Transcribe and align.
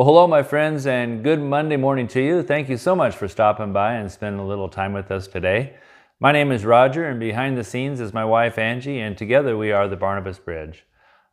Well, 0.00 0.06
hello, 0.06 0.26
my 0.26 0.42
friends, 0.42 0.86
and 0.86 1.22
good 1.22 1.42
Monday 1.42 1.76
morning 1.76 2.08
to 2.08 2.22
you. 2.22 2.42
Thank 2.42 2.70
you 2.70 2.78
so 2.78 2.96
much 2.96 3.14
for 3.14 3.28
stopping 3.28 3.74
by 3.74 3.96
and 3.96 4.10
spending 4.10 4.40
a 4.40 4.46
little 4.46 4.70
time 4.70 4.94
with 4.94 5.10
us 5.10 5.26
today. 5.26 5.74
My 6.20 6.32
name 6.32 6.52
is 6.52 6.64
Roger, 6.64 7.04
and 7.04 7.20
behind 7.20 7.58
the 7.58 7.64
scenes 7.64 8.00
is 8.00 8.14
my 8.14 8.24
wife 8.24 8.56
Angie, 8.56 8.98
and 9.00 9.18
together 9.18 9.58
we 9.58 9.72
are 9.72 9.88
the 9.88 9.96
Barnabas 9.96 10.38
Bridge. 10.38 10.86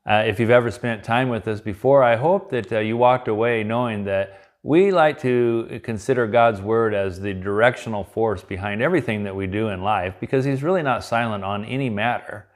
Uh, 0.05 0.25
if 0.27 0.37
you've 0.37 0.49
ever 0.49 0.69
spent 0.69 1.05
time 1.05 1.29
with 1.29 1.47
us 1.47 1.61
before, 1.61 2.03
I 2.03 2.17
hope 2.17 2.49
that 2.49 2.73
uh, 2.73 2.79
you 2.79 2.97
walked 2.97 3.29
away 3.29 3.63
knowing 3.63 4.03
that 4.03 4.41
we 4.63 4.91
like 4.91 5.21
to 5.21 5.79
consider 5.81 6.27
God's 6.27 6.59
Word 6.59 6.93
as 6.93 7.21
the 7.21 7.33
directional 7.33 8.03
force 8.03 8.43
behind 8.43 8.81
everything 8.81 9.23
that 9.23 9.35
we 9.37 9.47
do 9.47 9.69
in 9.69 9.81
life 9.81 10.15
because 10.19 10.43
He's 10.43 10.61
really 10.61 10.83
not 10.83 11.05
silent 11.05 11.45
on 11.45 11.63
any 11.63 11.89
matter. 11.89 12.47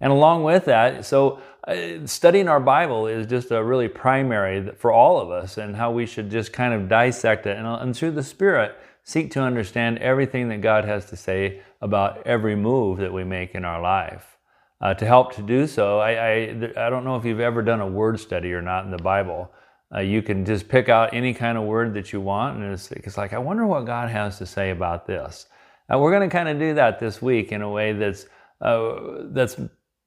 And 0.00 0.12
along 0.12 0.44
with 0.44 0.66
that, 0.66 1.04
so 1.04 1.40
uh, 1.66 2.06
studying 2.06 2.48
our 2.48 2.60
Bible 2.60 3.06
is 3.06 3.26
just 3.26 3.50
a 3.50 3.62
really 3.62 3.88
primary 3.88 4.72
for 4.76 4.92
all 4.92 5.20
of 5.20 5.30
us 5.30 5.58
and 5.58 5.74
how 5.74 5.90
we 5.90 6.06
should 6.06 6.30
just 6.30 6.52
kind 6.52 6.74
of 6.74 6.88
dissect 6.88 7.46
it 7.46 7.56
and, 7.56 7.66
and 7.66 7.96
through 7.96 8.12
the 8.12 8.22
Spirit 8.22 8.76
seek 9.04 9.30
to 9.30 9.40
understand 9.40 9.98
everything 9.98 10.48
that 10.48 10.60
God 10.60 10.84
has 10.84 11.06
to 11.06 11.16
say 11.16 11.60
about 11.80 12.26
every 12.26 12.56
move 12.56 12.98
that 12.98 13.12
we 13.12 13.24
make 13.24 13.54
in 13.54 13.64
our 13.64 13.80
life. 13.80 14.36
Uh, 14.80 14.92
to 14.92 15.06
help 15.06 15.34
to 15.34 15.42
do 15.42 15.66
so, 15.66 16.00
I, 16.00 16.10
I, 16.10 16.72
I 16.76 16.90
don't 16.90 17.04
know 17.04 17.16
if 17.16 17.24
you've 17.24 17.40
ever 17.40 17.62
done 17.62 17.80
a 17.80 17.86
word 17.86 18.20
study 18.20 18.52
or 18.52 18.60
not 18.60 18.84
in 18.84 18.90
the 18.90 18.98
Bible. 18.98 19.50
Uh, 19.94 20.00
you 20.00 20.20
can 20.20 20.44
just 20.44 20.68
pick 20.68 20.88
out 20.88 21.14
any 21.14 21.32
kind 21.32 21.56
of 21.56 21.64
word 21.64 21.94
that 21.94 22.12
you 22.12 22.20
want, 22.20 22.58
and 22.58 22.72
it's, 22.72 22.90
it's 22.92 23.16
like, 23.16 23.32
I 23.32 23.38
wonder 23.38 23.64
what 23.64 23.86
God 23.86 24.10
has 24.10 24.36
to 24.38 24.46
say 24.46 24.70
about 24.70 25.06
this. 25.06 25.46
Uh, 25.90 25.98
we're 25.98 26.10
going 26.10 26.28
to 26.28 26.36
kind 26.36 26.48
of 26.48 26.58
do 26.58 26.74
that 26.74 26.98
this 26.98 27.22
week 27.22 27.52
in 27.52 27.62
a 27.62 27.70
way 27.70 27.92
that's 27.92 28.26
uh, 28.60 29.22
that's 29.26 29.56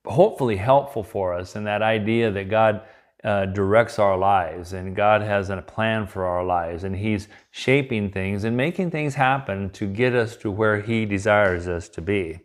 hopefully 0.09 0.57
helpful 0.57 1.03
for 1.03 1.33
us 1.33 1.55
in 1.55 1.63
that 1.65 1.81
idea 1.81 2.31
that 2.31 2.49
God 2.49 2.81
uh, 3.23 3.45
directs 3.45 3.99
our 3.99 4.17
lives 4.17 4.73
and 4.73 4.95
God 4.95 5.21
has 5.21 5.49
a 5.49 5.61
plan 5.61 6.07
for 6.07 6.25
our 6.25 6.43
lives 6.43 6.83
and 6.83 6.95
He's 6.95 7.27
shaping 7.51 8.11
things 8.11 8.43
and 8.43 8.55
making 8.55 8.91
things 8.91 9.15
happen 9.15 9.69
to 9.71 9.87
get 9.87 10.15
us 10.15 10.35
to 10.37 10.51
where 10.51 10.81
He 10.81 11.05
desires 11.05 11.67
us 11.67 11.89
to 11.89 12.01
be. 12.01 12.39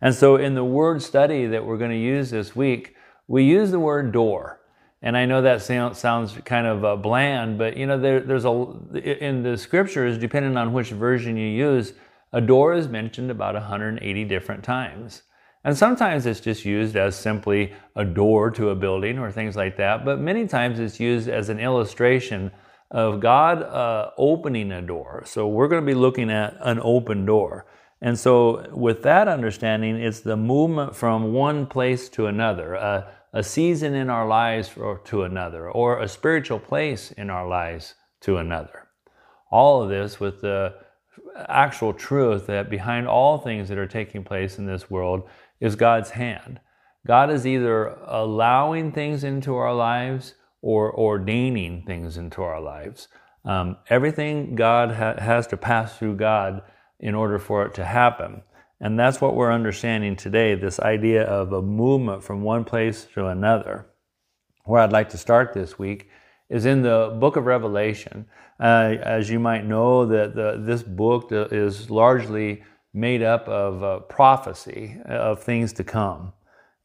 And 0.00 0.14
so, 0.14 0.36
in 0.36 0.54
the 0.54 0.64
word 0.64 1.02
study 1.02 1.46
that 1.46 1.64
we're 1.64 1.78
going 1.78 1.90
to 1.90 1.96
use 1.96 2.30
this 2.30 2.56
week, 2.56 2.96
we 3.28 3.44
use 3.44 3.70
the 3.70 3.80
word 3.80 4.12
door. 4.12 4.60
And 5.02 5.16
I 5.16 5.26
know 5.26 5.42
that 5.42 5.60
sounds 5.60 6.38
kind 6.46 6.66
of 6.66 6.84
uh, 6.84 6.96
bland, 6.96 7.58
but 7.58 7.76
you 7.76 7.86
know, 7.86 8.00
there, 8.00 8.20
there's 8.20 8.46
a 8.46 8.50
in 8.94 9.42
the 9.42 9.58
scriptures, 9.58 10.16
depending 10.16 10.56
on 10.56 10.72
which 10.72 10.90
version 10.90 11.36
you 11.36 11.48
use, 11.48 11.92
a 12.32 12.40
door 12.40 12.72
is 12.74 12.88
mentioned 12.88 13.30
about 13.30 13.54
180 13.54 14.24
different 14.24 14.64
times. 14.64 15.22
And 15.64 15.76
sometimes 15.76 16.26
it's 16.26 16.40
just 16.40 16.64
used 16.64 16.94
as 16.94 17.16
simply 17.16 17.72
a 17.96 18.04
door 18.04 18.50
to 18.50 18.68
a 18.70 18.74
building 18.74 19.18
or 19.18 19.32
things 19.32 19.56
like 19.56 19.78
that, 19.78 20.04
but 20.04 20.20
many 20.20 20.46
times 20.46 20.78
it's 20.78 21.00
used 21.00 21.28
as 21.28 21.48
an 21.48 21.58
illustration 21.58 22.52
of 22.90 23.20
God 23.20 23.62
uh, 23.62 24.10
opening 24.18 24.70
a 24.72 24.82
door. 24.82 25.22
So 25.26 25.48
we're 25.48 25.68
going 25.68 25.82
to 25.82 25.86
be 25.86 25.94
looking 25.94 26.30
at 26.30 26.56
an 26.60 26.80
open 26.82 27.24
door. 27.24 27.66
And 28.00 28.18
so, 28.18 28.68
with 28.70 29.02
that 29.04 29.28
understanding, 29.28 29.96
it's 29.96 30.20
the 30.20 30.36
movement 30.36 30.94
from 30.94 31.32
one 31.32 31.66
place 31.66 32.10
to 32.10 32.26
another, 32.26 32.74
a, 32.74 33.10
a 33.32 33.42
season 33.42 33.94
in 33.94 34.10
our 34.10 34.28
lives 34.28 34.72
or 34.76 34.98
to 35.06 35.22
another, 35.22 35.70
or 35.70 36.00
a 36.00 36.08
spiritual 36.08 36.58
place 36.58 37.12
in 37.12 37.30
our 37.30 37.48
lives 37.48 37.94
to 38.20 38.36
another. 38.36 38.88
All 39.50 39.82
of 39.82 39.88
this 39.88 40.20
with 40.20 40.42
the 40.42 40.74
actual 41.36 41.92
truth 41.92 42.46
that 42.46 42.70
behind 42.70 43.08
all 43.08 43.38
things 43.38 43.68
that 43.68 43.78
are 43.78 43.86
taking 43.86 44.24
place 44.24 44.58
in 44.58 44.66
this 44.66 44.90
world 44.90 45.28
is 45.60 45.76
God's 45.76 46.10
hand. 46.10 46.60
God 47.06 47.30
is 47.30 47.46
either 47.46 47.96
allowing 48.06 48.92
things 48.92 49.24
into 49.24 49.54
our 49.54 49.74
lives 49.74 50.34
or 50.62 50.92
ordaining 50.98 51.82
things 51.82 52.16
into 52.16 52.42
our 52.42 52.60
lives. 52.60 53.08
Um, 53.44 53.76
everything 53.90 54.54
God 54.54 54.92
ha- 54.92 55.20
has 55.20 55.46
to 55.48 55.56
pass 55.56 55.98
through 55.98 56.16
God 56.16 56.62
in 56.98 57.14
order 57.14 57.38
for 57.38 57.66
it 57.66 57.74
to 57.74 57.84
happen. 57.84 58.42
And 58.80 58.98
that's 58.98 59.20
what 59.20 59.34
we're 59.34 59.52
understanding 59.52 60.16
today 60.16 60.54
this 60.54 60.80
idea 60.80 61.24
of 61.24 61.52
a 61.52 61.62
movement 61.62 62.24
from 62.24 62.42
one 62.42 62.64
place 62.64 63.06
to 63.14 63.26
another. 63.26 63.86
Where 64.64 64.80
I'd 64.80 64.92
like 64.92 65.10
to 65.10 65.18
start 65.18 65.52
this 65.52 65.78
week 65.78 66.08
is 66.48 66.66
in 66.66 66.82
the 66.82 67.16
book 67.20 67.36
of 67.36 67.46
Revelation. 67.46 68.26
Uh, 68.60 68.96
as 69.02 69.30
you 69.30 69.40
might 69.40 69.64
know, 69.64 70.06
that 70.06 70.34
this 70.64 70.82
book 70.82 71.28
is 71.30 71.90
largely 71.90 72.62
made 72.92 73.22
up 73.22 73.48
of 73.48 73.82
uh, 73.82 73.98
prophecy 74.00 74.96
of 75.06 75.42
things 75.42 75.72
to 75.74 75.84
come. 75.84 76.32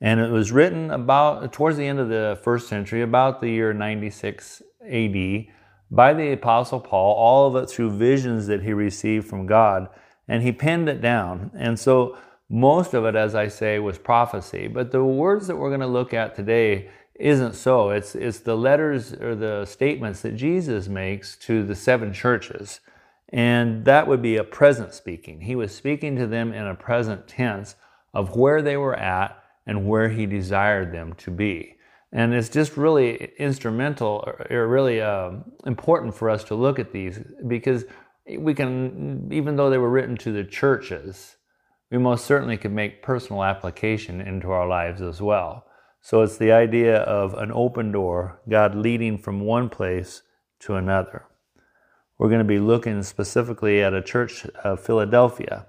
And 0.02 0.20
it 0.20 0.31
was 0.31 0.52
written 0.52 0.92
about 0.92 1.52
towards 1.53 1.78
the 1.78 1.86
end 1.86 2.00
of 2.00 2.09
the 2.09 2.40
first 2.44 2.68
century, 2.68 3.02
about 3.02 3.42
the 3.42 3.50
year 3.50 3.74
96 3.74 4.62
AD, 4.90 5.46
by 5.91 6.14
the 6.14 6.31
Apostle 6.31 6.80
Paul, 6.80 7.16
all 7.16 7.47
of 7.47 7.62
it 7.62 7.70
through 7.70 7.91
visions 7.91 8.47
that 8.47 8.64
he 8.64 8.74
received 8.74 9.28
from 9.28 9.46
God. 9.46 9.90
And 10.28 10.41
he 10.41 10.52
penned 10.52 10.88
it 10.88 11.02
down. 11.02 11.52
And 11.56 11.78
so 11.80 12.18
most 12.50 12.94
of 12.94 13.06
it, 13.06 13.16
as 13.16 13.36
I 13.36 13.47
say, 13.47 13.80
was 13.80 13.97
prophecy. 13.97 14.68
But 14.68 14.91
the 14.91 15.03
words 15.03 15.47
that 15.47 15.56
we're 15.56 15.70
going 15.70 15.80
to 15.81 15.88
look 15.88 16.14
at 16.14 16.36
today 16.36 16.90
isn't 17.19 17.53
so. 17.53 17.90
It's, 17.90 18.16
it's 18.16 18.40
the 18.40 18.56
letters 18.56 19.13
or 19.13 19.35
the 19.35 19.66
statements 19.66 20.22
that 20.22 20.35
Jesus 20.35 20.88
makes 20.88 21.35
to 21.38 21.63
the 21.63 21.75
seven 21.75 22.13
churches. 22.13 22.80
And 23.31 23.85
that 23.85 24.07
would 24.07 24.22
be 24.22 24.38
a 24.38 24.44
present 24.44 24.94
speaking. 24.94 25.41
He 25.41 25.56
was 25.56 25.75
speaking 25.75 26.16
to 26.16 26.25
them 26.25 26.53
in 26.53 26.66
a 26.66 26.75
present 26.75 27.28
tense 27.28 27.75
of 28.13 28.35
where 28.35 28.62
they 28.62 28.78
were 28.78 28.96
at 28.96 29.41
and 29.68 29.88
where 29.88 30.09
he 30.09 30.25
desired 30.25 30.91
them 30.91 31.13
to 31.16 31.29
be. 31.29 31.75
And 32.12 32.34
it's 32.34 32.50
just 32.50 32.75
really 32.75 33.31
instrumental 33.38 34.28
or 34.50 34.68
really 34.68 35.00
uh, 35.00 35.31
important 35.68 36.16
for 36.16 36.29
us 36.29 36.44
to 36.46 36.56
look 36.56 36.79
at 36.79 36.91
these 36.91 37.19
because 37.46 37.85
we 38.38 38.56
can, 38.56 39.29
even 39.31 39.56
though 39.56 39.69
they 39.69 39.78
were 39.78 39.90
written 39.90 40.18
to 40.18 40.31
the 40.31 40.44
churches, 40.44 41.35
we 41.91 42.00
most 42.00 42.25
certainly 42.25 42.58
could 42.58 42.72
make 42.72 43.03
personal 43.03 43.44
application 43.44 44.22
into 44.22 44.50
our 44.50 44.68
lives 44.68 45.02
as 45.02 45.22
well. 45.22 45.66
So 46.02 46.22
it's 46.22 46.38
the 46.38 46.52
idea 46.52 46.98
of 46.98 47.34
an 47.34 47.52
open 47.52 47.92
door, 47.92 48.42
God 48.48 48.76
leading 48.76 49.18
from 49.18 49.42
one 49.42 49.70
place 49.70 50.22
to 50.62 50.76
another. 50.76 51.26
We're 52.18 52.30
going 52.30 52.40
to 52.40 52.46
be 52.46 52.60
looking 52.60 53.04
specifically 53.04 53.82
at 53.82 53.94
a 53.94 54.02
church 54.02 54.46
of 54.64 54.80
Philadelphia. 54.80 55.68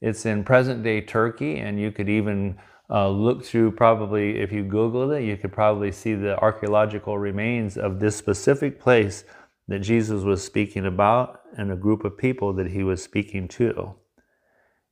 It's 0.00 0.26
in 0.26 0.44
present 0.44 0.82
day 0.82 1.00
Turkey, 1.00 1.58
and 1.58 1.80
you 1.80 1.90
could 1.90 2.08
even 2.08 2.58
uh, 2.90 3.08
look 3.08 3.44
through 3.44 3.72
probably, 3.72 4.38
if 4.38 4.52
you 4.52 4.64
Googled 4.64 5.18
it, 5.18 5.24
you 5.24 5.36
could 5.36 5.52
probably 5.52 5.92
see 5.92 6.14
the 6.14 6.38
archaeological 6.38 7.18
remains 7.18 7.76
of 7.76 8.00
this 8.00 8.16
specific 8.16 8.80
place 8.80 9.24
that 9.66 9.80
Jesus 9.80 10.22
was 10.22 10.42
speaking 10.42 10.86
about 10.86 11.40
and 11.56 11.70
a 11.70 11.76
group 11.76 12.04
of 12.04 12.16
people 12.16 12.52
that 12.54 12.70
he 12.70 12.82
was 12.82 13.02
speaking 13.02 13.48
to. 13.48 13.94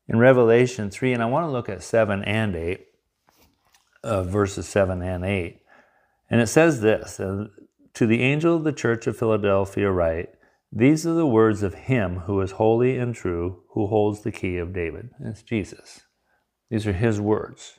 In 0.08 0.18
Revelation 0.18 0.90
3, 0.90 1.14
and 1.14 1.22
I 1.22 1.26
want 1.26 1.44
to 1.44 1.50
look 1.50 1.68
at 1.68 1.82
7 1.82 2.22
and 2.24 2.54
8, 2.54 2.86
uh, 4.02 4.22
verses 4.22 4.66
7 4.68 5.02
and 5.02 5.24
8. 5.24 5.60
And 6.30 6.40
it 6.40 6.48
says 6.48 6.80
this 6.80 7.20
uh, 7.20 7.46
To 7.94 8.06
the 8.06 8.22
angel 8.22 8.56
of 8.56 8.64
the 8.64 8.72
church 8.72 9.06
of 9.06 9.16
Philadelphia, 9.16 9.90
write, 9.90 10.30
these 10.72 11.06
are 11.06 11.14
the 11.14 11.26
words 11.26 11.62
of 11.62 11.74
him 11.74 12.20
who 12.20 12.40
is 12.40 12.52
holy 12.52 12.98
and 12.98 13.14
true, 13.14 13.62
who 13.70 13.86
holds 13.86 14.22
the 14.22 14.32
key 14.32 14.58
of 14.58 14.74
David. 14.74 15.10
It's 15.20 15.42
Jesus. 15.42 16.02
These 16.68 16.86
are 16.86 16.92
his 16.92 17.20
words. 17.20 17.78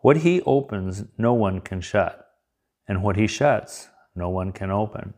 What 0.00 0.18
he 0.18 0.42
opens, 0.42 1.04
no 1.16 1.32
one 1.32 1.60
can 1.60 1.80
shut, 1.80 2.26
and 2.86 3.02
what 3.02 3.16
he 3.16 3.26
shuts, 3.26 3.88
no 4.14 4.28
one 4.28 4.52
can 4.52 4.70
open. 4.70 5.14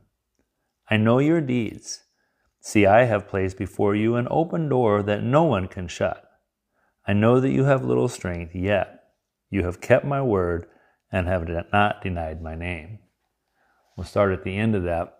I 0.90 0.98
know 0.98 1.18
your 1.18 1.40
deeds. 1.40 2.02
See, 2.60 2.86
I 2.86 3.04
have 3.04 3.28
placed 3.28 3.56
before 3.56 3.94
you 3.94 4.16
an 4.16 4.28
open 4.30 4.68
door 4.68 5.02
that 5.02 5.22
no 5.22 5.44
one 5.44 5.68
can 5.68 5.88
shut. 5.88 6.24
I 7.06 7.12
know 7.12 7.40
that 7.40 7.50
you 7.50 7.64
have 7.64 7.84
little 7.84 8.08
strength, 8.08 8.54
yet 8.54 8.97
you 9.50 9.64
have 9.64 9.80
kept 9.80 10.04
my 10.04 10.22
word 10.22 10.66
and 11.10 11.26
have 11.26 11.48
not 11.72 12.02
denied 12.02 12.42
my 12.42 12.54
name. 12.54 12.98
We'll 13.96 14.04
start 14.04 14.32
at 14.32 14.44
the 14.44 14.56
end 14.56 14.74
of 14.74 14.84
that 14.84 15.18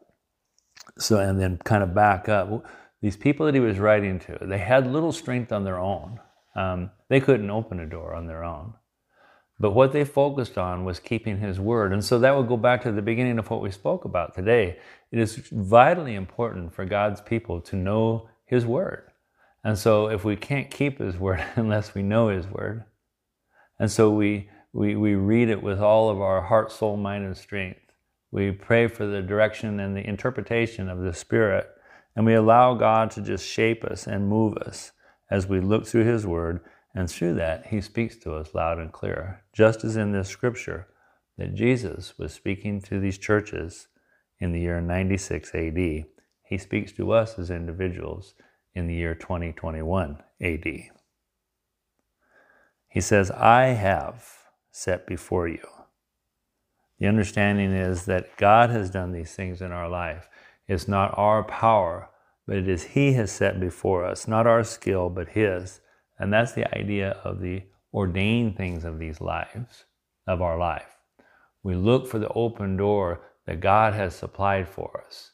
so, 0.98 1.18
and 1.18 1.40
then 1.40 1.58
kind 1.58 1.82
of 1.82 1.94
back 1.94 2.28
up. 2.28 2.66
These 3.00 3.16
people 3.16 3.46
that 3.46 3.54
he 3.54 3.60
was 3.60 3.78
writing 3.78 4.18
to, 4.20 4.38
they 4.42 4.58
had 4.58 4.86
little 4.86 5.12
strength 5.12 5.52
on 5.52 5.64
their 5.64 5.78
own. 5.78 6.20
Um, 6.56 6.90
they 7.08 7.20
couldn't 7.20 7.50
open 7.50 7.78
a 7.78 7.86
door 7.86 8.14
on 8.14 8.26
their 8.26 8.42
own. 8.42 8.74
But 9.60 9.72
what 9.72 9.92
they 9.92 10.04
focused 10.04 10.58
on 10.58 10.84
was 10.84 11.00
keeping 11.00 11.38
his 11.38 11.58
word. 11.58 11.92
And 11.92 12.04
so 12.04 12.18
that 12.20 12.36
would 12.36 12.48
go 12.48 12.56
back 12.56 12.82
to 12.82 12.92
the 12.92 13.02
beginning 13.02 13.38
of 13.38 13.50
what 13.50 13.62
we 13.62 13.70
spoke 13.70 14.04
about 14.04 14.34
today. 14.34 14.78
It 15.10 15.18
is 15.18 15.36
vitally 15.52 16.14
important 16.14 16.72
for 16.72 16.84
God's 16.84 17.20
people 17.20 17.60
to 17.62 17.76
know 17.76 18.28
his 18.46 18.64
word. 18.66 19.10
And 19.64 19.76
so 19.76 20.08
if 20.08 20.24
we 20.24 20.36
can't 20.36 20.70
keep 20.70 20.98
his 20.98 21.16
word 21.16 21.44
unless 21.56 21.94
we 21.94 22.02
know 22.02 22.28
his 22.28 22.46
word, 22.46 22.84
and 23.78 23.90
so 23.90 24.10
we, 24.10 24.48
we, 24.72 24.96
we 24.96 25.14
read 25.14 25.48
it 25.48 25.62
with 25.62 25.80
all 25.80 26.10
of 26.10 26.20
our 26.20 26.42
heart, 26.42 26.72
soul, 26.72 26.96
mind, 26.96 27.24
and 27.24 27.36
strength. 27.36 27.80
We 28.30 28.50
pray 28.52 28.88
for 28.88 29.06
the 29.06 29.22
direction 29.22 29.80
and 29.80 29.96
the 29.96 30.06
interpretation 30.06 30.88
of 30.88 31.00
the 31.00 31.14
Spirit, 31.14 31.68
and 32.14 32.26
we 32.26 32.34
allow 32.34 32.74
God 32.74 33.10
to 33.12 33.22
just 33.22 33.46
shape 33.46 33.84
us 33.84 34.06
and 34.06 34.28
move 34.28 34.56
us 34.58 34.92
as 35.30 35.46
we 35.46 35.60
look 35.60 35.86
through 35.86 36.04
His 36.04 36.26
Word, 36.26 36.60
and 36.94 37.08
through 37.08 37.34
that, 37.34 37.66
He 37.66 37.80
speaks 37.80 38.16
to 38.18 38.34
us 38.34 38.54
loud 38.54 38.78
and 38.78 38.92
clear, 38.92 39.44
just 39.52 39.84
as 39.84 39.96
in 39.96 40.12
this 40.12 40.28
scripture 40.28 40.88
that 41.36 41.54
Jesus 41.54 42.18
was 42.18 42.32
speaking 42.32 42.80
to 42.82 42.98
these 42.98 43.18
churches 43.18 43.88
in 44.40 44.52
the 44.52 44.60
year 44.60 44.80
96 44.80 45.54
AD. 45.54 45.76
He 45.76 46.58
speaks 46.58 46.92
to 46.92 47.12
us 47.12 47.38
as 47.38 47.50
individuals 47.50 48.34
in 48.74 48.86
the 48.86 48.94
year 48.94 49.14
2021 49.14 50.18
AD. 50.40 50.97
He 52.88 53.00
says, 53.00 53.30
I 53.30 53.66
have 53.66 54.26
set 54.70 55.06
before 55.06 55.46
you. 55.48 55.66
The 56.98 57.06
understanding 57.06 57.72
is 57.72 58.06
that 58.06 58.36
God 58.36 58.70
has 58.70 58.90
done 58.90 59.12
these 59.12 59.34
things 59.34 59.62
in 59.62 59.72
our 59.72 59.88
life. 59.88 60.28
It's 60.66 60.88
not 60.88 61.16
our 61.16 61.44
power, 61.44 62.10
but 62.46 62.56
it 62.56 62.68
is 62.68 62.82
He 62.82 63.12
has 63.12 63.30
set 63.30 63.60
before 63.60 64.04
us, 64.04 64.26
not 64.26 64.46
our 64.46 64.64
skill, 64.64 65.10
but 65.10 65.28
His. 65.28 65.80
And 66.18 66.32
that's 66.32 66.52
the 66.52 66.76
idea 66.76 67.12
of 67.22 67.40
the 67.40 67.62
ordained 67.92 68.56
things 68.56 68.84
of 68.84 68.98
these 68.98 69.20
lives, 69.20 69.84
of 70.26 70.42
our 70.42 70.58
life. 70.58 70.96
We 71.62 71.74
look 71.74 72.06
for 72.06 72.18
the 72.18 72.28
open 72.28 72.76
door 72.76 73.20
that 73.46 73.60
God 73.60 73.94
has 73.94 74.14
supplied 74.14 74.68
for 74.68 75.02
us, 75.06 75.32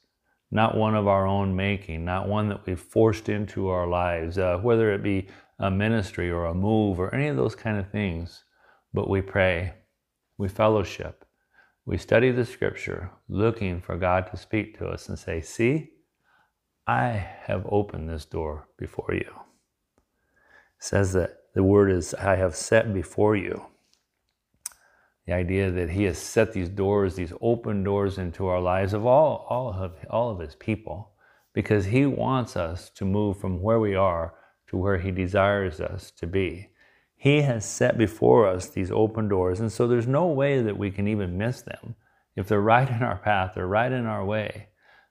not 0.50 0.76
one 0.76 0.94
of 0.94 1.08
our 1.08 1.26
own 1.26 1.56
making, 1.56 2.04
not 2.04 2.28
one 2.28 2.48
that 2.48 2.66
we've 2.66 2.78
forced 2.78 3.28
into 3.28 3.68
our 3.68 3.86
lives, 3.86 4.38
uh, 4.38 4.58
whether 4.58 4.92
it 4.92 5.02
be 5.02 5.28
a 5.58 5.70
ministry 5.70 6.30
or 6.30 6.46
a 6.46 6.54
move 6.54 6.98
or 6.98 7.14
any 7.14 7.28
of 7.28 7.36
those 7.36 7.54
kind 7.54 7.78
of 7.78 7.90
things. 7.90 8.44
But 8.92 9.08
we 9.08 9.20
pray, 9.20 9.74
we 10.38 10.48
fellowship, 10.48 11.24
we 11.86 11.98
study 11.98 12.30
the 12.30 12.44
scripture, 12.44 13.10
looking 13.28 13.80
for 13.80 13.96
God 13.96 14.30
to 14.30 14.36
speak 14.36 14.78
to 14.78 14.86
us 14.86 15.08
and 15.08 15.18
say, 15.18 15.40
See, 15.40 15.90
I 16.86 17.08
have 17.42 17.66
opened 17.68 18.08
this 18.08 18.24
door 18.24 18.68
before 18.78 19.12
you. 19.12 19.20
It 19.28 20.84
says 20.84 21.12
that 21.12 21.38
the 21.54 21.62
word 21.62 21.90
is, 21.90 22.14
I 22.14 22.36
have 22.36 22.54
set 22.54 22.92
before 22.92 23.36
you. 23.36 23.66
The 25.26 25.32
idea 25.32 25.70
that 25.70 25.90
He 25.90 26.04
has 26.04 26.18
set 26.18 26.52
these 26.52 26.68
doors, 26.68 27.14
these 27.16 27.32
open 27.40 27.82
doors 27.84 28.18
into 28.18 28.46
our 28.46 28.60
lives 28.60 28.92
of 28.92 29.06
all, 29.06 29.46
all, 29.48 29.72
of, 29.72 29.94
all 30.10 30.30
of 30.30 30.40
His 30.40 30.54
people, 30.54 31.12
because 31.54 31.86
He 31.86 32.04
wants 32.06 32.56
us 32.56 32.90
to 32.90 33.04
move 33.04 33.38
from 33.38 33.62
where 33.62 33.80
we 33.80 33.94
are 33.94 34.34
to 34.74 34.78
where 34.78 34.98
He 34.98 35.12
desires 35.12 35.80
us 35.80 36.10
to 36.10 36.26
be. 36.26 36.68
He 37.14 37.42
has 37.42 37.64
set 37.64 37.96
before 37.96 38.48
us 38.48 38.68
these 38.68 38.90
open 38.90 39.28
doors, 39.28 39.60
and 39.60 39.70
so 39.70 39.86
there's 39.86 40.08
no 40.08 40.26
way 40.26 40.60
that 40.62 40.76
we 40.76 40.90
can 40.90 41.06
even 41.06 41.38
miss 41.38 41.62
them. 41.62 41.94
If 42.34 42.48
they're 42.48 42.60
right 42.60 42.90
in 42.90 43.04
our 43.04 43.18
path, 43.18 43.52
they're 43.54 43.68
right 43.68 43.92
in 43.92 44.04
our 44.04 44.24
way. 44.24 44.70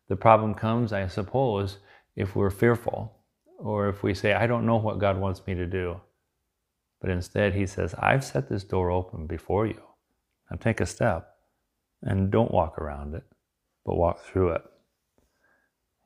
The 0.10 0.18
problem 0.18 0.54
comes, 0.54 0.92
I 0.92 1.08
suppose, 1.08 1.78
if 2.14 2.36
we're 2.36 2.50
fearful 2.50 3.22
or 3.58 3.88
if 3.88 4.04
we 4.04 4.14
say, 4.14 4.34
I 4.34 4.48
don't 4.48 4.66
know 4.66 4.76
what 4.76 5.00
God 5.00 5.18
wants 5.18 5.42
me 5.48 5.56
to 5.56 5.66
do. 5.66 6.02
But 7.00 7.10
instead, 7.10 7.54
He 7.54 7.66
says, 7.66 7.96
I've 7.98 8.26
set 8.26 8.50
this 8.50 8.66
door 8.66 8.92
open 8.92 9.28
before 9.28 9.66
you. 9.66 9.82
Now 10.52 10.58
take 10.58 10.82
a 10.82 10.86
step 10.86 11.36
and 12.02 12.30
don't 12.30 12.52
walk 12.52 12.78
around 12.78 13.16
it, 13.16 13.24
but 13.86 13.96
walk 13.96 14.26
through 14.26 14.56
it. 14.56 14.64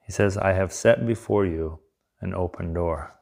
He 0.05 0.11
says, 0.11 0.37
I 0.37 0.53
have 0.53 0.71
set 0.71 1.07
before 1.07 1.47
you 1.47 1.79
an 2.21 2.35
open 2.35 2.71
door. 2.73 3.17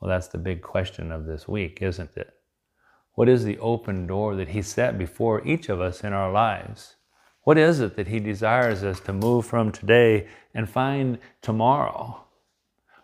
Well, 0.00 0.08
that's 0.08 0.28
the 0.28 0.38
big 0.38 0.62
question 0.62 1.10
of 1.10 1.26
this 1.26 1.48
week, 1.48 1.78
isn't 1.82 2.16
it? 2.16 2.32
What 3.14 3.28
is 3.28 3.44
the 3.44 3.58
open 3.58 4.06
door 4.06 4.36
that 4.36 4.50
He 4.50 4.62
set 4.62 4.96
before 4.96 5.46
each 5.46 5.68
of 5.68 5.80
us 5.80 6.04
in 6.04 6.12
our 6.12 6.30
lives? 6.30 6.94
What 7.42 7.58
is 7.58 7.80
it 7.80 7.96
that 7.96 8.08
He 8.08 8.20
desires 8.20 8.84
us 8.84 9.00
to 9.00 9.12
move 9.12 9.46
from 9.46 9.72
today 9.72 10.28
and 10.54 10.70
find 10.70 11.18
tomorrow? 11.42 12.24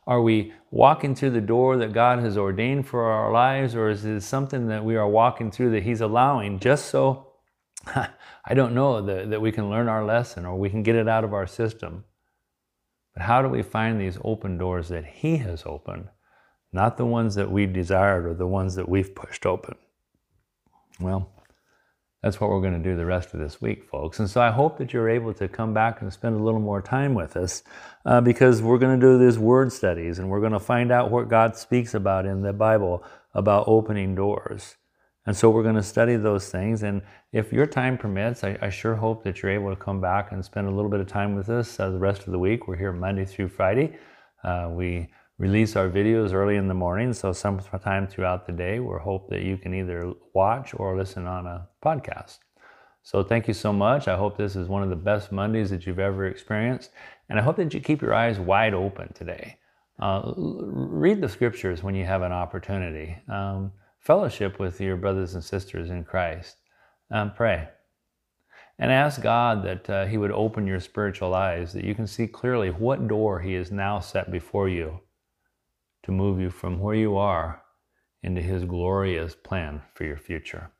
Are 0.06 0.20
we 0.20 0.52
walking 0.70 1.14
through 1.14 1.30
the 1.30 1.40
door 1.40 1.76
that 1.78 1.92
God 1.92 2.18
has 2.18 2.36
ordained 2.36 2.86
for 2.86 3.04
our 3.04 3.32
lives, 3.32 3.74
or 3.74 3.88
is 3.88 4.04
it 4.04 4.20
something 4.20 4.68
that 4.68 4.84
we 4.84 4.96
are 4.96 5.08
walking 5.08 5.50
through 5.50 5.70
that 5.70 5.82
He's 5.82 6.00
allowing 6.00 6.58
just 6.58 6.86
so, 6.86 7.32
I 7.86 8.54
don't 8.54 8.74
know, 8.74 9.00
that, 9.00 9.30
that 9.30 9.40
we 9.40 9.50
can 9.50 9.70
learn 9.70 9.88
our 9.88 10.04
lesson 10.04 10.44
or 10.44 10.56
we 10.56 10.70
can 10.70 10.82
get 10.82 10.94
it 10.94 11.08
out 11.08 11.24
of 11.24 11.32
our 11.32 11.46
system? 11.46 12.04
But 13.14 13.22
how 13.22 13.42
do 13.42 13.48
we 13.48 13.62
find 13.62 14.00
these 14.00 14.18
open 14.22 14.58
doors 14.58 14.88
that 14.88 15.06
He 15.06 15.38
has 15.38 15.62
opened, 15.64 16.08
not 16.74 16.96
the 16.96 17.06
ones 17.06 17.34
that 17.36 17.50
we 17.50 17.66
desired 17.66 18.26
or 18.26 18.34
the 18.34 18.46
ones 18.46 18.74
that 18.74 18.88
we've 18.88 19.14
pushed 19.14 19.46
open? 19.46 19.76
Well, 21.00 21.30
that's 22.22 22.40
what 22.40 22.48
we're 22.48 22.60
going 22.60 22.82
to 22.82 22.90
do 22.90 22.96
the 22.96 23.04
rest 23.04 23.34
of 23.34 23.40
this 23.40 23.60
week, 23.60 23.84
folks. 23.84 24.18
And 24.18 24.30
so 24.30 24.40
I 24.40 24.50
hope 24.50 24.78
that 24.78 24.92
you're 24.92 25.10
able 25.10 25.34
to 25.34 25.46
come 25.46 25.74
back 25.74 26.00
and 26.00 26.12
spend 26.12 26.34
a 26.34 26.42
little 26.42 26.60
more 26.60 26.80
time 26.80 27.14
with 27.14 27.36
us 27.36 27.62
uh, 28.06 28.20
because 28.20 28.62
we're 28.62 28.78
going 28.78 28.98
to 28.98 29.06
do 29.06 29.18
these 29.18 29.38
word 29.38 29.72
studies 29.72 30.18
and 30.18 30.30
we're 30.30 30.40
going 30.40 30.52
to 30.52 30.58
find 30.58 30.90
out 30.90 31.10
what 31.10 31.28
God 31.28 31.54
speaks 31.54 31.92
about 31.92 32.24
in 32.24 32.40
the 32.40 32.52
Bible 32.52 33.04
about 33.34 33.64
opening 33.66 34.14
doors. 34.14 34.76
And 35.26 35.36
so 35.36 35.50
we're 35.50 35.62
going 35.62 35.74
to 35.74 35.82
study 35.82 36.16
those 36.16 36.48
things. 36.48 36.82
And 36.82 37.02
if 37.32 37.52
your 37.52 37.66
time 37.66 37.98
permits, 37.98 38.42
I, 38.42 38.58
I 38.62 38.70
sure 38.70 38.94
hope 38.94 39.22
that 39.24 39.42
you're 39.42 39.52
able 39.52 39.70
to 39.70 39.76
come 39.76 40.00
back 40.00 40.32
and 40.32 40.44
spend 40.44 40.66
a 40.66 40.70
little 40.70 40.90
bit 40.90 41.00
of 41.00 41.06
time 41.06 41.34
with 41.34 41.50
us 41.50 41.78
uh, 41.78 41.90
the 41.90 41.98
rest 41.98 42.22
of 42.22 42.32
the 42.32 42.38
week. 42.38 42.66
We're 42.66 42.76
here 42.76 42.92
Monday 42.92 43.26
through 43.26 43.48
Friday. 43.48 43.98
Uh, 44.42 44.68
we 44.70 45.08
release 45.38 45.74
our 45.74 45.88
videos 45.88 46.32
early 46.32 46.56
in 46.56 46.68
the 46.68 46.74
morning. 46.74 47.12
So 47.12 47.32
sometime 47.32 48.06
throughout 48.06 48.46
the 48.46 48.52
day, 48.52 48.78
we 48.78 48.94
hope 49.00 49.28
that 49.30 49.42
you 49.42 49.56
can 49.56 49.74
either 49.74 50.12
watch 50.32 50.72
or 50.76 50.96
listen 50.96 51.26
on 51.26 51.46
a 51.46 51.68
podcast. 51.84 52.38
So 53.02 53.22
thank 53.22 53.48
you 53.48 53.54
so 53.54 53.72
much. 53.72 54.08
I 54.08 54.16
hope 54.16 54.36
this 54.36 54.56
is 54.56 54.68
one 54.68 54.82
of 54.82 54.90
the 54.90 54.96
best 54.96 55.32
Mondays 55.32 55.70
that 55.70 55.86
you've 55.86 55.98
ever 55.98 56.26
experienced. 56.26 56.90
And 57.28 57.38
I 57.38 57.42
hope 57.42 57.56
that 57.56 57.74
you 57.74 57.80
keep 57.80 58.00
your 58.00 58.14
eyes 58.14 58.38
wide 58.38 58.74
open 58.74 59.12
today. 59.12 59.58
Uh, 60.00 60.32
read 60.36 61.20
the 61.20 61.28
scriptures 61.28 61.82
when 61.82 61.94
you 61.94 62.04
have 62.04 62.22
an 62.22 62.32
opportunity. 62.32 63.16
Um, 63.28 63.72
fellowship 63.98 64.58
with 64.58 64.80
your 64.80 64.96
brothers 64.96 65.34
and 65.34 65.44
sisters 65.44 65.90
in 65.90 66.04
Christ. 66.04 66.56
Um, 67.10 67.32
pray. 67.32 67.68
And 68.78 68.90
ask 68.90 69.20
God 69.20 69.64
that 69.64 69.90
uh, 69.90 70.06
He 70.06 70.16
would 70.16 70.32
open 70.32 70.66
your 70.66 70.80
spiritual 70.80 71.34
eyes, 71.34 71.72
that 71.74 71.84
you 71.84 71.94
can 71.94 72.06
see 72.06 72.26
clearly 72.26 72.70
what 72.70 73.06
door 73.06 73.40
He 73.40 73.54
has 73.54 73.70
now 73.70 74.00
set 74.00 74.32
before 74.32 74.68
you 74.68 75.00
to 76.04 76.12
move 76.12 76.40
you 76.40 76.50
from 76.50 76.78
where 76.78 76.94
you 76.94 77.16
are 77.16 77.62
into 78.22 78.40
His 78.40 78.64
glorious 78.64 79.34
plan 79.34 79.82
for 79.94 80.04
your 80.04 80.16
future. 80.16 80.70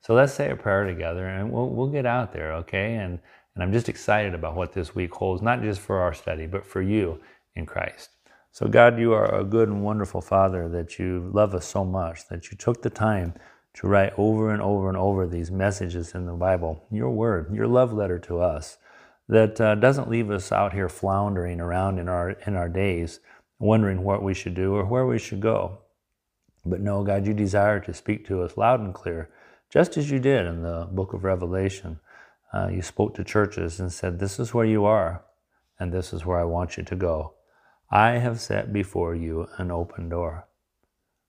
So 0.00 0.14
let's 0.14 0.32
say 0.32 0.50
a 0.50 0.56
prayer 0.56 0.84
together 0.84 1.26
and 1.26 1.52
we'll, 1.52 1.68
we'll 1.68 1.88
get 1.88 2.06
out 2.06 2.32
there, 2.32 2.52
okay? 2.54 2.96
And, 2.96 3.18
and 3.54 3.62
I'm 3.62 3.72
just 3.72 3.88
excited 3.88 4.34
about 4.34 4.56
what 4.56 4.72
this 4.72 4.94
week 4.94 5.14
holds, 5.14 5.42
not 5.42 5.62
just 5.62 5.80
for 5.80 5.98
our 5.98 6.12
study, 6.14 6.46
but 6.46 6.66
for 6.66 6.82
you 6.82 7.20
in 7.54 7.66
Christ. 7.66 8.10
So, 8.50 8.66
God, 8.66 8.98
you 8.98 9.12
are 9.12 9.34
a 9.34 9.44
good 9.44 9.68
and 9.68 9.82
wonderful 9.82 10.20
Father 10.20 10.68
that 10.68 10.98
you 10.98 11.30
love 11.32 11.54
us 11.54 11.66
so 11.66 11.84
much, 11.84 12.28
that 12.28 12.50
you 12.50 12.56
took 12.58 12.82
the 12.82 12.90
time 12.90 13.34
to 13.74 13.86
write 13.86 14.12
over 14.18 14.52
and 14.52 14.60
over 14.60 14.88
and 14.88 14.98
over 14.98 15.26
these 15.26 15.50
messages 15.50 16.14
in 16.14 16.26
the 16.26 16.32
Bible, 16.34 16.84
your 16.90 17.10
word, 17.10 17.54
your 17.54 17.66
love 17.66 17.92
letter 17.92 18.18
to 18.18 18.40
us, 18.40 18.76
that 19.28 19.58
uh, 19.60 19.74
doesn't 19.76 20.10
leave 20.10 20.30
us 20.30 20.52
out 20.52 20.74
here 20.74 20.88
floundering 20.88 21.60
around 21.60 21.98
in 21.98 22.08
our, 22.08 22.30
in 22.46 22.54
our 22.54 22.68
days, 22.68 23.20
wondering 23.62 24.02
what 24.02 24.22
we 24.24 24.34
should 24.34 24.54
do 24.54 24.74
or 24.74 24.84
where 24.84 25.06
we 25.06 25.18
should 25.18 25.40
go. 25.40 25.78
But 26.66 26.80
no, 26.80 27.04
God, 27.04 27.26
you 27.26 27.32
desire 27.32 27.78
to 27.80 27.94
speak 27.94 28.26
to 28.26 28.42
us 28.42 28.56
loud 28.56 28.80
and 28.80 28.92
clear, 28.92 29.30
just 29.70 29.96
as 29.96 30.10
you 30.10 30.18
did 30.18 30.46
in 30.46 30.62
the 30.62 30.88
book 30.90 31.12
of 31.12 31.22
Revelation. 31.22 32.00
Uh, 32.52 32.68
you 32.68 32.82
spoke 32.82 33.14
to 33.14 33.24
churches 33.24 33.78
and 33.78 33.92
said, 33.92 34.18
This 34.18 34.40
is 34.40 34.52
where 34.52 34.66
you 34.66 34.84
are, 34.84 35.22
and 35.78 35.92
this 35.92 36.12
is 36.12 36.26
where 36.26 36.38
I 36.38 36.44
want 36.44 36.76
you 36.76 36.82
to 36.82 36.96
go. 36.96 37.34
I 37.88 38.18
have 38.18 38.40
set 38.40 38.72
before 38.72 39.14
you 39.14 39.46
an 39.58 39.70
open 39.70 40.08
door. 40.08 40.48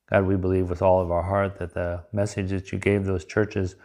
God, 0.09 0.25
we 0.25 0.35
believe 0.35 0.69
with 0.69 0.81
all 0.81 1.01
of 1.01 1.11
our 1.11 1.23
heart 1.23 1.59
that 1.59 1.75
the 1.75 2.03
message 2.11 2.49
that 2.49 2.71
you 2.71 2.79
gave 2.79 3.05
those 3.05 3.25
churches 3.25 3.75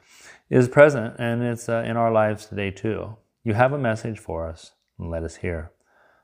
is 0.48 0.68
present 0.68 1.16
and 1.18 1.42
it's 1.42 1.68
uh, 1.68 1.84
in 1.86 1.96
our 1.96 2.10
lives 2.10 2.46
today 2.46 2.70
too. 2.70 3.16
You 3.44 3.54
have 3.54 3.72
a 3.72 3.78
message 3.78 4.18
for 4.18 4.48
us, 4.48 4.72
and 4.98 5.10
let 5.10 5.22
us 5.22 5.36
hear. 5.36 5.70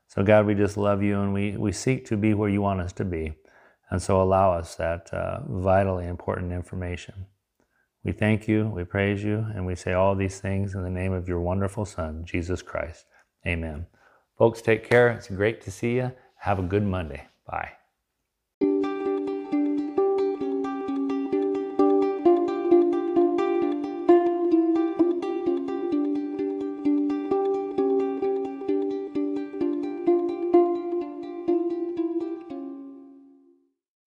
So, 0.07 0.23
God, 0.23 0.45
we 0.45 0.55
just 0.55 0.77
love 0.77 1.03
you 1.03 1.19
and 1.21 1.33
we, 1.33 1.57
we 1.57 1.71
seek 1.71 2.05
to 2.05 2.17
be 2.17 2.33
where 2.33 2.49
you 2.49 2.61
want 2.61 2.81
us 2.81 2.93
to 2.93 3.05
be. 3.05 3.33
And 3.89 4.01
so, 4.01 4.21
allow 4.21 4.53
us 4.53 4.75
that 4.75 5.13
uh, 5.13 5.41
vitally 5.47 6.07
important 6.07 6.51
information. 6.51 7.25
We 8.03 8.11
thank 8.11 8.47
you, 8.47 8.67
we 8.67 8.83
praise 8.83 9.23
you, 9.23 9.47
and 9.55 9.65
we 9.65 9.75
say 9.75 9.93
all 9.93 10.15
these 10.15 10.39
things 10.39 10.75
in 10.75 10.83
the 10.83 10.91
name 10.91 11.11
of 11.11 11.27
your 11.27 11.41
wonderful 11.41 11.85
Son, 11.85 12.23
Jesus 12.23 12.61
Christ. 12.61 13.05
Amen. 13.47 13.87
Folks, 14.37 14.61
take 14.61 14.87
care. 14.87 15.09
It's 15.09 15.27
great 15.27 15.61
to 15.61 15.71
see 15.71 15.95
you. 15.95 16.11
Have 16.37 16.59
a 16.59 16.63
good 16.63 16.83
Monday. 16.83 17.27
Bye. 17.47 17.71